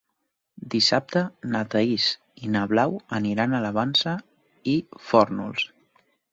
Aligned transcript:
Dissabte 0.75 1.21
na 1.55 1.61
Thaís 1.73 2.07
i 2.45 2.49
na 2.57 2.65
Blau 2.73 2.97
aniran 3.21 3.53
a 3.53 3.61
la 3.69 3.73
Vansa 3.79 4.17
i 4.75 4.77
Fórnols. 5.11 5.71